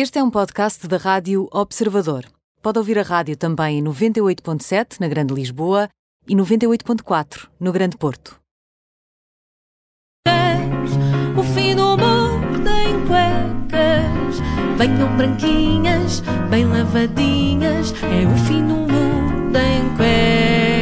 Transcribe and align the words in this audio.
Este 0.00 0.20
é 0.20 0.22
um 0.22 0.30
podcast 0.30 0.86
da 0.86 0.96
Rádio 0.96 1.48
Observador. 1.50 2.24
Pode 2.62 2.78
ouvir 2.78 3.00
a 3.00 3.02
rádio 3.02 3.36
também 3.36 3.80
em 3.80 3.82
98.7 3.82 5.00
na 5.00 5.08
Grande 5.08 5.34
Lisboa 5.34 5.88
e 6.24 6.36
98.4 6.36 7.48
no 7.58 7.72
Grande 7.72 7.96
Porto. 7.96 8.38
O 11.36 11.42
fim 11.52 11.74
do 11.74 11.96
mundo 11.96 12.68
em 12.68 13.04
cuecas. 13.08 14.38
Venham 14.76 15.16
branquinhas, 15.16 16.20
bem 16.48 16.64
lavadinhas. 16.64 17.92
É 18.04 18.24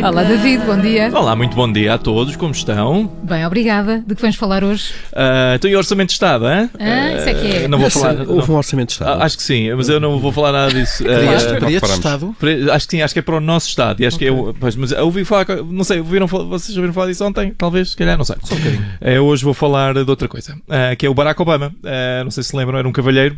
Olá, 0.09 0.23
David, 0.23 0.64
bom 0.64 0.79
dia. 0.80 1.11
Olá, 1.12 1.34
muito 1.34 1.57
bom 1.57 1.70
dia 1.70 1.95
a 1.95 1.98
todos, 1.98 2.36
como 2.36 2.52
estão? 2.52 3.11
Bem, 3.25 3.45
obrigada. 3.45 4.05
De 4.06 4.14
que 4.14 4.20
vamos 4.20 4.36
falar 4.36 4.62
hoje? 4.62 4.93
Uh, 5.12 5.59
tem 5.59 5.75
orçamento 5.75 6.09
de 6.09 6.12
Estado, 6.14 6.46
hein? 6.48 6.70
Ah, 6.79 7.12
isso 7.18 7.29
é 7.29 7.34
que 7.34 7.56
é. 7.56 7.66
Uh, 7.66 7.68
não 7.68 7.79
vou 7.79 7.91
falar. 7.91 8.20
Houve 8.20 8.48
não- 8.48 8.55
um 8.55 8.59
orçamento 8.59 8.87
de 8.88 8.92
Estado. 8.92 9.20
Ah, 9.20 9.24
acho 9.24 9.37
que 9.37 9.42
sim, 9.42 9.73
mas 9.74 9.88
eu 9.88 9.98
não 9.98 10.19
vou 10.20 10.30
falar 10.30 10.52
nada 10.52 10.73
disso. 10.73 11.02
Este 11.06 11.55
uh, 11.55 11.61
de 11.66 11.74
reparamos. 11.74 11.97
Estado? 11.98 12.37
acho 12.73 12.87
que 12.87 12.91
sim, 12.97 13.02
acho 13.02 13.14
que 13.14 13.19
é 13.19 13.23
para 13.23 13.37
o 13.37 13.41
nosso 13.41 13.69
Estado. 13.69 14.00
E 14.00 14.06
acho 14.06 14.16
que 14.16 14.27
é. 14.27 14.30
o- 14.30 14.55
Pois, 14.59 14.77
mas 14.77 14.92
eu 14.92 15.05
ouvi 15.05 15.24
falar. 15.24 15.45
Não 15.69 15.83
sei, 15.83 15.98
ouviram, 15.98 16.27
vocês 16.28 16.77
ouviram 16.77 16.95
falar 16.95 17.09
disso 17.09 17.25
ontem? 17.25 17.52
Talvez, 17.59 17.91
se 17.91 17.97
calhar, 17.97 18.16
não 18.16 18.25
sei. 18.25 18.36
Só 18.45 18.55
um 18.55 18.59
bocadinho. 18.59 18.84
Uh, 19.02 19.23
hoje 19.25 19.45
vou 19.45 19.55
falar 19.55 19.92
de 19.95 20.09
outra 20.09 20.28
coisa, 20.28 20.55
uh, 20.55 20.97
que 20.97 21.05
é 21.05 21.11
o 21.11 21.14
Barack 21.14 21.41
Obama. 21.42 21.73
Uh, 21.83 22.23
não 22.25 22.30
sei 22.30 22.45
se 22.45 22.56
lembram, 22.56 22.78
era 22.78 22.86
um 22.88 22.92
cavalheiro. 22.92 23.36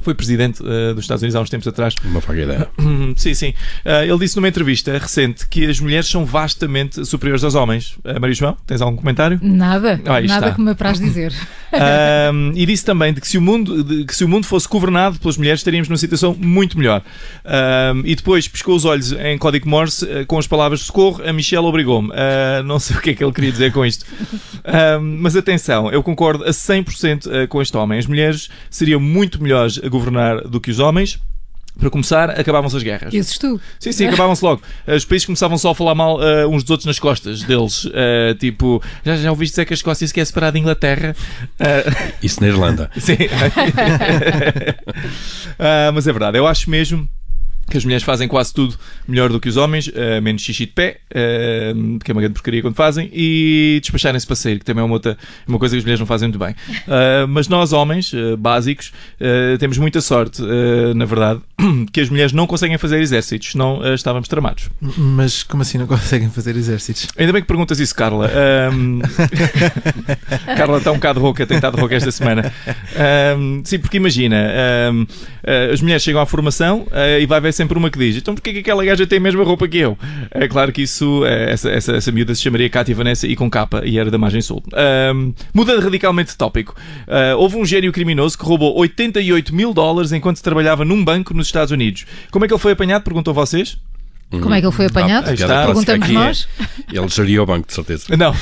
Foi 0.00 0.14
presidente 0.14 0.62
uh, 0.62 0.94
dos 0.94 1.04
Estados 1.04 1.22
Unidos 1.22 1.36
há 1.36 1.40
uns 1.40 1.50
tempos 1.50 1.68
atrás. 1.68 1.94
Uma 2.04 2.20
vaga 2.20 2.42
ideia. 2.42 2.68
Sim, 3.16 3.34
sim. 3.34 3.54
Ah, 3.84 4.04
ele 4.04 4.18
disse 4.18 4.36
numa 4.36 4.48
entrevista 4.48 4.96
recente 4.96 5.46
que 5.48 5.66
as 5.66 5.80
mulheres 5.80 6.06
são 6.08 6.24
vastamente 6.24 7.04
superiores 7.04 7.42
aos 7.44 7.54
homens. 7.54 7.96
Ah, 8.04 8.18
Maria 8.18 8.34
João, 8.34 8.56
tens 8.66 8.80
algum 8.80 8.96
comentário? 8.96 9.38
Nada. 9.42 10.00
Ah, 10.04 10.20
nada 10.20 10.22
está. 10.22 10.52
que 10.52 10.60
me 10.60 10.70
apraz 10.70 10.98
dizer. 10.98 11.32
Ahm, 11.72 12.52
e 12.54 12.66
disse 12.66 12.84
também 12.84 13.12
de 13.12 13.20
que, 13.20 13.28
se 13.28 13.38
o 13.38 13.40
mundo, 13.40 13.84
de 13.84 14.04
que 14.04 14.14
se 14.14 14.24
o 14.24 14.28
mundo 14.28 14.46
fosse 14.46 14.68
governado 14.68 15.18
pelas 15.18 15.36
mulheres, 15.36 15.60
estaríamos 15.60 15.88
numa 15.88 15.98
situação 15.98 16.36
muito 16.38 16.76
melhor. 16.78 17.02
Ahm, 17.44 18.02
e 18.04 18.14
depois 18.14 18.48
piscou 18.48 18.74
os 18.74 18.84
olhos 18.84 19.12
em 19.12 19.38
código 19.38 19.68
Morse 19.68 20.08
eh, 20.10 20.24
com 20.24 20.38
as 20.38 20.46
palavras 20.46 20.80
socorro, 20.80 21.22
a 21.24 21.32
Michelle 21.32 21.66
obrigou-me. 21.66 22.10
Ah, 22.12 22.62
não 22.64 22.78
sei 22.78 22.96
o 22.96 23.00
que 23.00 23.10
é 23.10 23.14
que 23.14 23.22
ele 23.22 23.32
queria 23.32 23.52
dizer 23.52 23.72
com 23.72 23.84
isto. 23.84 24.04
Ahm, 24.64 25.18
mas 25.20 25.36
atenção, 25.36 25.90
eu 25.90 26.02
concordo 26.02 26.44
a 26.44 26.50
100% 26.50 27.30
eh, 27.30 27.46
com 27.46 27.62
este 27.62 27.76
homem. 27.76 27.98
As 27.98 28.06
mulheres 28.06 28.48
seriam 28.68 29.00
muito 29.00 29.42
melhores 29.42 29.80
a 29.82 29.88
governar 29.88 30.42
do 30.42 30.60
que 30.60 30.70
os 30.70 30.78
homens. 30.78 31.18
Para 31.80 31.90
começar, 31.90 32.30
acabavam-se 32.30 32.76
as 32.76 32.82
guerras. 32.82 33.10
Dizes 33.10 33.38
tu. 33.38 33.60
Sim, 33.78 33.90
sim, 33.92 34.06
acabavam-se 34.06 34.44
logo. 34.44 34.62
Os 34.86 35.04
países 35.04 35.24
começavam 35.24 35.56
só 35.58 35.70
a 35.70 35.74
falar 35.74 35.94
mal 35.94 36.20
ah, 36.20 36.46
uns 36.46 36.62
dos 36.62 36.70
outros 36.70 36.86
nas 36.86 36.98
costas 36.98 37.42
deles. 37.42 37.88
Ah, 37.94 38.34
tipo, 38.38 38.82
já, 39.04 39.16
já 39.16 39.30
ouviste 39.30 39.52
dizer 39.54 39.64
que 39.64 39.72
a 39.72 39.76
Escócia 39.76 40.06
se 40.06 40.12
quer 40.14 40.24
separar 40.26 40.50
da 40.52 40.58
Inglaterra? 40.58 41.16
Ah, 41.58 42.12
Isso 42.22 42.40
na 42.40 42.48
Irlanda. 42.48 42.90
sim. 43.00 43.16
Mas 45.94 46.06
é 46.06 46.12
verdade, 46.12 46.38
eu 46.38 46.46
acho 46.46 46.70
mesmo 46.70 47.08
que 47.70 47.76
as 47.78 47.84
mulheres 47.84 48.02
fazem 48.02 48.28
quase 48.28 48.52
tudo 48.52 48.74
melhor 49.06 49.30
do 49.30 49.40
que 49.40 49.48
os 49.48 49.56
homens, 49.56 49.90
ah, 49.94 50.20
menos 50.20 50.42
xixi 50.42 50.66
de 50.66 50.72
pé, 50.72 50.98
ah, 51.14 51.72
que 52.04 52.10
é 52.10 52.12
uma 52.12 52.20
grande 52.20 52.34
porcaria 52.34 52.60
quando 52.60 52.74
fazem, 52.74 53.08
e 53.12 53.78
despacharem-se 53.80 54.26
para 54.26 54.36
sair, 54.36 54.58
que 54.58 54.64
também 54.64 54.82
é 54.82 54.84
uma, 54.84 54.94
outra, 54.94 55.16
uma 55.46 55.58
coisa 55.58 55.74
que 55.74 55.78
as 55.78 55.84
mulheres 55.84 56.00
não 56.00 56.06
fazem 56.06 56.28
muito 56.28 56.38
bem. 56.38 56.54
Ah, 56.88 57.26
mas 57.30 57.48
nós, 57.48 57.72
homens 57.72 58.12
básicos, 58.38 58.92
temos 59.58 59.78
muita 59.78 60.00
sorte, 60.00 60.42
na 60.94 61.04
verdade, 61.04 61.40
que 61.92 62.00
as 62.00 62.08
mulheres 62.08 62.32
não 62.32 62.46
conseguem 62.46 62.76
fazer 62.76 63.00
exércitos, 63.00 63.52
senão 63.52 63.80
estávamos 63.94 64.28
tramados. 64.28 64.68
Mas 64.80 65.42
como 65.42 65.62
assim 65.62 65.78
não 65.78 65.86
conseguem 65.86 66.28
fazer 66.30 66.56
exércitos? 66.56 67.08
Ainda 67.16 67.32
bem 67.32 67.42
que 67.42 67.48
perguntas 67.48 67.78
isso, 67.78 67.94
Carla. 67.94 68.30
Ahm, 68.30 69.00
Carla 70.56 70.78
está 70.78 70.90
um 70.90 70.96
bocado 70.96 71.20
rouca, 71.20 71.46
tem 71.46 71.56
estado 71.56 71.76
rouca 71.76 71.94
esta 71.94 72.10
semana. 72.10 72.52
Ahm, 72.96 73.62
sim, 73.64 73.78
porque 73.78 73.96
imagina, 73.96 74.50
ah, 74.52 75.72
as 75.72 75.80
mulheres 75.80 76.02
chegam 76.02 76.20
à 76.20 76.26
formação 76.26 76.86
e 77.20 77.26
vai 77.26 77.38
haver 77.38 77.52
sempre 77.60 77.76
uma 77.76 77.90
que 77.90 77.98
diz: 77.98 78.16
então 78.16 78.34
porquê 78.34 78.52
que 78.52 78.58
aquela 78.60 78.84
gaja 78.84 79.06
tem 79.06 79.18
a 79.18 79.20
mesma 79.20 79.44
roupa 79.44 79.68
que 79.68 79.78
eu? 79.78 79.98
É 80.30 80.48
claro 80.48 80.72
que 80.72 80.82
isso, 80.82 81.24
eh, 81.26 81.52
essa, 81.52 81.70
essa, 81.70 81.96
essa 81.96 82.12
miúda 82.12 82.34
se 82.34 82.42
chamaria 82.42 82.70
Cátia 82.70 82.94
Vanessa 82.94 83.26
e 83.26 83.36
com 83.36 83.50
capa 83.50 83.82
e 83.84 83.98
era 83.98 84.10
da 84.10 84.18
margem 84.18 84.40
sul. 84.40 84.62
Mudando 85.52 85.82
radicalmente 85.82 86.30
de 86.30 86.36
tópico, 86.36 86.74
ah, 87.06 87.36
houve 87.36 87.56
um 87.56 87.64
gênio 87.64 87.92
criminoso 87.92 88.38
que 88.38 88.44
roubou 88.44 88.76
88 88.78 89.54
mil 89.54 89.74
dólares 89.74 90.12
enquanto 90.12 90.42
trabalhava 90.42 90.84
num 90.84 91.04
banco 91.04 91.34
nos 91.34 91.46
Estados 91.46 91.70
Unidos. 91.70 92.06
Como 92.30 92.44
é 92.44 92.48
que 92.48 92.54
ele 92.54 92.60
foi 92.60 92.72
apanhado? 92.72 93.02
Perguntou 93.02 93.34
vocês? 93.34 93.78
Como 94.30 94.54
é 94.54 94.60
que 94.60 94.66
ele 94.66 94.74
foi 94.74 94.86
apanhado? 94.86 95.28
Aí 95.28 95.34
A 95.34 95.36
piada 95.36 95.52
está. 95.54 95.66
Perguntamos 95.66 96.04
aqui 96.04 96.12
nós. 96.12 96.48
é, 96.92 96.96
Ele 96.96 97.08
geria 97.08 97.42
o 97.42 97.46
banco, 97.46 97.66
de 97.66 97.74
certeza. 97.74 98.04
Não, 98.16 98.32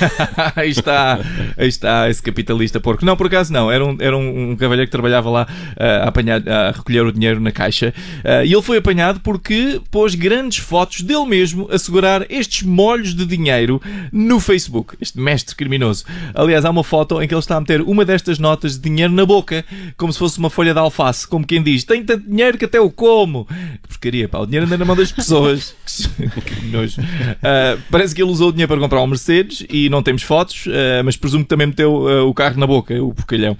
aí 0.55 0.71
está, 0.71 1.19
aí 1.57 1.69
está 1.69 2.11
esse 2.11 2.23
capitalista 2.23 2.79
porco. 2.79 3.05
Não, 3.05 3.17
por 3.17 3.27
acaso 3.27 3.53
não, 3.53 3.71
era 3.71 3.85
um, 3.85 3.97
era 3.99 4.17
um, 4.17 4.51
um 4.51 4.57
cavalheiro 4.57 4.87
que 4.87 4.93
trabalhava 4.93 5.31
lá 5.31 5.47
ah, 5.79 6.05
a, 6.05 6.09
apanhar, 6.09 6.47
a 6.47 6.73
recolher 6.73 7.07
o 7.07 7.13
dinheiro 7.13 7.41
na 7.41 7.51
caixa 7.51 7.95
Ah, 8.25 8.45
e 8.45 8.53
ele 8.53 8.63
foi 8.63 8.79
apanhado 8.79 9.21
porque 9.21 9.81
pôs 9.91 10.15
grandes 10.15 10.59
fotos 10.59 11.01
dele 11.01 11.25
mesmo 11.27 11.69
a 11.71 11.79
segurar 11.79 12.27
estes 12.31 12.63
molhos 12.65 13.15
de 13.15 13.25
dinheiro 13.25 13.81
no 14.13 14.41
Facebook. 14.41 14.97
Este 15.01 15.19
mestre 15.19 15.57
criminoso. 15.57 16.05
Aliás, 16.35 16.65
há 16.65 16.71
uma 16.71 16.85
foto 16.85 17.23
em 17.23 17.27
que 17.27 17.33
ele 17.35 17.41
está 17.41 17.57
a 17.57 17.61
meter 17.61 17.81
uma 17.81 18.05
destas 18.05 18.39
notas 18.39 18.75
de 18.79 18.81
dinheiro 18.81 19.13
na 19.13 19.25
boca, 19.25 19.65
como 19.97 20.13
se 20.13 20.19
fosse 20.19 20.39
uma 20.39 20.51
folha 20.51 20.73
de 20.75 20.81
alface, 20.81 21.27
como 21.27 21.47
quem 21.47 21.63
diz: 21.63 21.85
Tenho 21.85 22.05
tanto 22.05 22.29
dinheiro 22.29 22.59
que 22.59 22.65
até 22.67 22.81
o 22.81 22.91
como. 22.91 23.47
Que 23.83 23.89
porcaria, 23.89 24.29
pá, 24.29 24.39
o 24.39 24.47
dinheiro 24.47 24.67
anda 24.67 24.77
na 24.77 24.85
mão 24.85 24.97
das 24.97 25.11
pessoas. 25.13 25.78
que. 26.45 27.01
Ah, 27.43 27.79
parece 27.91 28.15
que 28.15 28.23
ele 28.23 28.31
usou 28.31 28.49
o 28.49 28.53
dinheiro 28.53 28.69
para 28.69 28.81
comprar 28.81 29.03
um 29.03 29.07
Mercedes 29.07 29.65
e 29.69 29.89
não 29.89 30.03
temos 30.03 30.23
fotos, 30.23 30.67
ah, 30.69 31.03
mas 31.03 31.17
presumo 31.17 31.45
que 31.45 31.49
também 31.49 31.67
meteu 31.67 32.09
ah, 32.09 32.25
o 32.25 32.35
carro 32.35 32.59
na 32.59 32.67
boca, 32.67 32.95
o 33.03 33.13
porcalhão. 33.15 33.57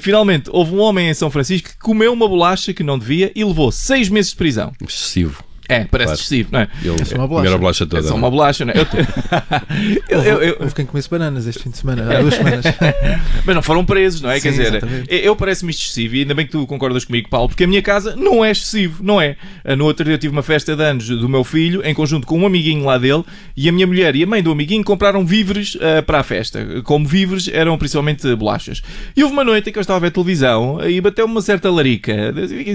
Finalmente, 0.00 0.50
houve 0.52 0.74
um 0.74 0.80
homem 0.80 1.08
em 1.08 1.14
São 1.14 1.30
Francisco 1.30 1.70
que 1.70 1.78
comeu 1.78 2.12
uma 2.12 2.28
bolacha 2.28 2.72
que 2.72 2.82
não 2.82 2.98
devia 2.98 3.32
e 3.34 3.44
levou 3.44 3.70
seis 3.70 4.08
meses 4.08 4.30
de 4.30 4.36
prisão. 4.36 4.72
Excessivo. 4.86 5.49
É, 5.70 5.84
parece 5.84 6.06
Claro. 6.08 6.12
excessivo, 6.20 6.48
não 6.52 6.60
é? 6.60 6.68
Ele 6.82 7.04
só 7.04 7.14
uma 7.16 7.26
bolacha. 7.28 7.58
bolacha 7.58 7.86
toda. 7.86 8.02
É 8.04 8.08
só 8.08 8.14
uma 8.16 8.30
bolacha, 8.30 8.64
não 8.64 8.72
é? 8.72 8.78
Eu- 8.78 8.86
eu- 10.08 10.22
eu- 10.24 10.42
eu- 10.42 10.56
Houve 10.60 10.74
quem 10.74 10.84
comesse 10.86 11.08
bananas 11.08 11.46
este 11.46 11.62
fim 11.62 11.70
de 11.70 11.78
semana, 11.78 12.02
há 12.16 12.20
duas 12.20 12.34
semanas. 12.34 12.64
Mas 13.46 13.54
não 13.54 13.62
foram 13.62 13.84
presos, 13.84 14.20
não 14.20 14.30
é? 14.30 14.36
Sim, 14.36 14.42
Quer 14.42 14.50
dizer, 14.50 14.66
exatamente. 14.74 15.14
eu 15.14 15.36
parece-me 15.36 15.70
excessivo 15.70 16.16
e 16.16 16.20
ainda 16.20 16.34
bem 16.34 16.44
que 16.46 16.52
tu 16.52 16.66
concordas 16.66 17.04
comigo, 17.04 17.28
Paulo, 17.28 17.48
porque 17.48 17.64
a 17.64 17.66
minha 17.66 17.82
casa 17.82 18.14
não 18.16 18.44
é 18.44 18.50
excessivo, 18.50 19.02
não 19.02 19.20
é? 19.20 19.36
Ah, 19.64 19.76
No 19.76 19.84
outro 19.84 20.04
dia 20.04 20.14
eu 20.14 20.18
tive 20.18 20.32
uma 20.32 20.42
festa 20.42 20.74
de 20.76 20.82
anos 20.82 21.08
do 21.08 21.28
meu 21.28 21.44
filho, 21.44 21.82
em 21.84 21.94
conjunto 21.94 22.26
com 22.26 22.38
um 22.38 22.46
amiguinho 22.46 22.84
lá 22.84 22.98
dele, 22.98 23.24
e 23.56 23.68
a 23.68 23.72
minha 23.72 23.86
mulher 23.86 24.14
e 24.16 24.22
a 24.22 24.26
mãe 24.26 24.42
do 24.42 24.50
amiguinho 24.50 24.82
compraram 24.84 25.24
víveres 25.24 25.76
ah, 25.80 26.02
para 26.02 26.18
a 26.20 26.22
festa. 26.22 26.82
Como 26.84 27.06
víveres 27.06 27.48
eram 27.48 27.76
principalmente 27.78 28.34
bolachas. 28.34 28.82
E 29.16 29.22
houve 29.22 29.32
uma 29.32 29.44
noite 29.44 29.70
em 29.70 29.72
que 29.72 29.78
eu 29.78 29.82
estava 29.82 29.98
a 29.98 30.00
ver 30.00 30.10
televisão 30.10 30.78
e 30.88 31.00
bateu 31.00 31.24
uma 31.26 31.40
certa 31.40 31.70
larica, 31.70 32.12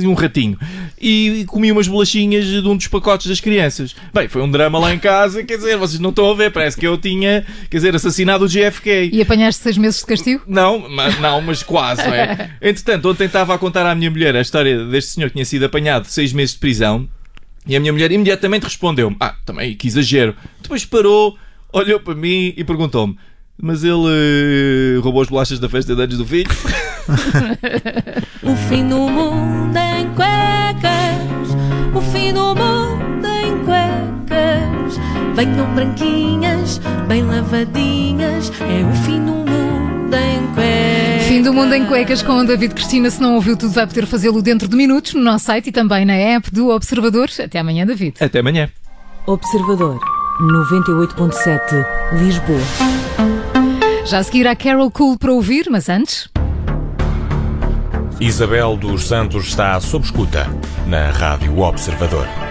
um 0.06 0.14
ratinho, 0.14 0.58
e 1.00 1.44
comi 1.48 1.72
umas 1.72 1.88
bolachinhas 1.88 2.46
de 2.46 2.68
um 2.68 2.76
dos 2.76 2.85
pacotes 2.88 3.28
das 3.28 3.40
crianças. 3.40 3.96
Bem, 4.14 4.28
foi 4.28 4.42
um 4.42 4.50
drama 4.50 4.80
lá 4.80 4.94
em 4.94 5.00
casa, 5.00 5.44
quer 5.44 5.58
dizer, 5.58 5.78
vocês 5.78 6.00
não 6.00 6.10
estão 6.10 6.30
a 6.30 6.34
ver, 6.34 6.52
parece 6.52 6.78
que 6.78 6.86
eu 6.86 6.98
tinha, 6.98 7.46
quer 7.70 7.78
dizer, 7.78 7.96
assassinado 7.96 8.46
o 8.46 8.48
JFK. 8.48 9.10
E 9.12 9.22
apanhaste 9.22 9.62
seis 9.62 9.78
meses 9.78 10.00
de 10.00 10.06
castigo? 10.06 10.44
Não, 10.48 10.90
mas, 10.90 11.20
não, 11.20 11.42
mas 11.42 11.64
quase, 11.64 12.04
não 12.04 12.14
é? 12.14 12.52
Entretanto, 12.62 13.10
ontem 13.10 13.26
estava 13.26 13.54
a 13.54 13.58
contar 13.58 13.86
à 13.86 13.96
minha 13.96 14.10
mulher 14.10 14.36
a 14.36 14.42
história 14.42 14.86
deste 14.86 15.12
senhor 15.12 15.28
que 15.28 15.34
tinha 15.34 15.46
sido 15.46 15.66
apanhado 15.66 16.06
seis 16.08 16.34
meses 16.34 16.54
de 16.54 16.60
prisão 16.60 17.08
e 17.68 17.76
a 17.76 17.80
minha 17.80 17.92
mulher 17.92 18.12
imediatamente 18.12 18.64
respondeu-me: 18.64 19.16
Ah, 19.20 19.36
também, 19.46 19.76
que 19.76 19.88
exagero. 19.88 20.36
Depois 20.62 20.86
parou, 20.86 21.38
olhou 21.74 22.00
para 22.00 22.14
mim 22.14 22.54
e 22.56 22.64
perguntou-me: 22.64 23.18
Mas 23.60 23.84
ele 23.84 24.06
eh, 24.08 25.00
roubou 25.02 25.22
as 25.22 25.28
bolachas 25.28 25.60
da 25.60 25.68
festa 25.68 25.96
de 25.96 26.02
anos 26.02 26.18
do 26.18 26.26
filho? 26.26 26.50
O 28.42 28.56
fim 28.68 28.88
do 28.88 28.98
mundo 29.10 29.45
Venham 35.46 35.76
branquinhas, 35.76 36.82
bem 37.08 37.24
lavadinhas. 37.24 38.52
É 38.62 38.84
o 38.84 38.96
fim 39.06 39.20
do 39.24 39.32
mundo 39.32 40.16
em 40.16 40.48
cuecas. 40.56 41.28
Fim 41.28 41.42
do 41.44 41.54
mundo 41.54 41.74
em 41.76 41.86
cuecas 41.86 42.24
com 42.24 42.40
o 42.40 42.44
David 42.44 42.74
Cristina. 42.74 43.12
Se 43.12 43.22
não 43.22 43.36
ouviu 43.36 43.56
tudo, 43.56 43.72
vai 43.72 43.86
poder 43.86 44.08
fazê-lo 44.08 44.42
dentro 44.42 44.68
de 44.68 44.76
minutos 44.76 45.14
no 45.14 45.22
nosso 45.22 45.46
site 45.46 45.68
e 45.68 45.72
também 45.72 46.04
na 46.04 46.16
app 46.16 46.50
do 46.52 46.70
Observador. 46.70 47.30
Até 47.44 47.60
amanhã, 47.60 47.86
David. 47.86 48.16
Até 48.20 48.40
amanhã. 48.40 48.70
Observador 49.28 50.00
98.7 50.42 51.86
Lisboa. 52.14 52.60
Já 54.06 54.18
a 54.18 54.24
seguir 54.24 54.48
há 54.48 54.56
Carol 54.56 54.90
Cool 54.90 55.20
para 55.20 55.32
ouvir, 55.32 55.68
mas 55.70 55.90
antes. 55.90 56.28
Isabel 58.20 58.76
dos 58.78 59.06
Santos 59.06 59.46
está 59.46 59.80
sob 59.80 60.06
escuta 60.06 60.48
na 60.88 61.12
Rádio 61.12 61.60
Observador. 61.60 62.45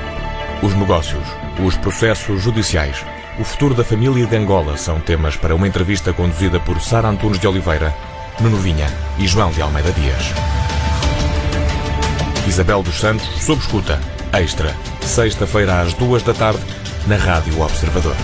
Os 0.64 0.74
negócios, 0.74 1.22
os 1.62 1.76
processos 1.76 2.40
judiciais, 2.40 3.04
o 3.38 3.44
futuro 3.44 3.74
da 3.74 3.84
família 3.84 4.26
de 4.26 4.34
Angola 4.34 4.78
são 4.78 4.98
temas 4.98 5.36
para 5.36 5.54
uma 5.54 5.68
entrevista 5.68 6.10
conduzida 6.10 6.58
por 6.58 6.80
Sara 6.80 7.06
Antunes 7.06 7.38
de 7.38 7.46
Oliveira, 7.46 7.94
Nuno 8.40 8.56
Vinha 8.56 8.86
e 9.18 9.26
João 9.26 9.50
de 9.50 9.60
Almeida 9.60 9.92
Dias. 9.92 10.32
Isabel 12.48 12.82
dos 12.82 12.98
Santos 12.98 13.26
sob 13.44 13.60
escuta, 13.60 14.00
extra, 14.32 14.74
sexta-feira 15.02 15.82
às 15.82 15.92
duas 15.92 16.22
da 16.22 16.32
tarde, 16.32 16.64
na 17.06 17.16
Rádio 17.16 17.60
Observador. 17.60 18.16